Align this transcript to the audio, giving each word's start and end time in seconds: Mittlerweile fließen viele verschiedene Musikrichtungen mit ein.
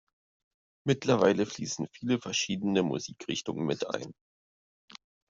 Mittlerweile 0.83 1.45
fließen 1.45 1.85
viele 1.91 2.19
verschiedene 2.19 2.81
Musikrichtungen 2.81 3.67
mit 3.67 3.85
ein. 3.87 4.15